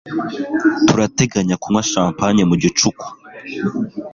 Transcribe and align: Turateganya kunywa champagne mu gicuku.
Turateganya 0.87 1.55
kunywa 1.61 1.83
champagne 1.91 2.43
mu 2.49 2.55
gicuku. 2.61 3.05